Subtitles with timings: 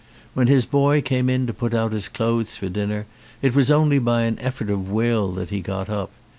[0.33, 3.05] When his boy came in to put out his clothes for dinner
[3.43, 6.09] it was only by an effort of will that he got up.